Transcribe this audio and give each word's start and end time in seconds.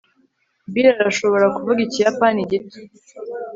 bill 0.71 0.87
arashobora 1.01 1.45
kuvuga 1.55 1.79
ikiyapani 1.83 2.39
gito 2.49 2.77